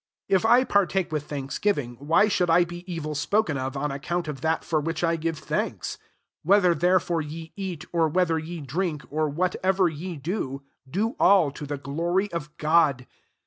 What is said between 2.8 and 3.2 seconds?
evil